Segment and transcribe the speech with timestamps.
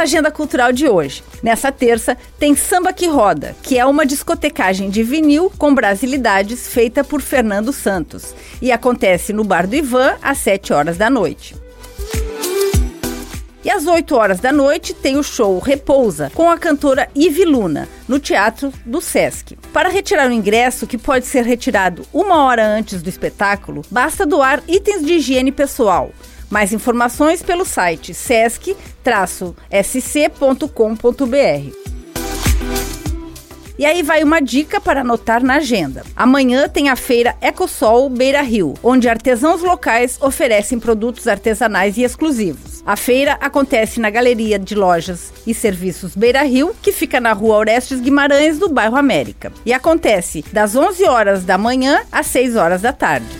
[0.00, 1.22] a agenda cultural de hoje.
[1.42, 7.04] Nessa terça tem Samba que Roda, que é uma discotecagem de vinil com brasilidades feita
[7.04, 11.54] por Fernando Santos e acontece no Bar do Ivan às 7 horas da noite.
[13.62, 17.86] E às 8 horas da noite tem o show Repousa com a cantora Ivi Luna
[18.08, 19.54] no Teatro do Sesc.
[19.70, 24.62] Para retirar o ingresso, que pode ser retirado uma hora antes do espetáculo, basta doar
[24.66, 26.10] itens de higiene pessoal,
[26.50, 28.74] mais informações pelo site sesc-sc.com.br.
[33.78, 36.04] E aí vai uma dica para anotar na agenda.
[36.14, 42.82] Amanhã tem a feira Ecosol Beira Rio, onde artesãos locais oferecem produtos artesanais e exclusivos.
[42.84, 47.56] A feira acontece na Galeria de Lojas e Serviços Beira Rio, que fica na Rua
[47.56, 49.50] Orestes Guimarães, do bairro América.
[49.64, 53.39] E acontece das 11 horas da manhã às 6 horas da tarde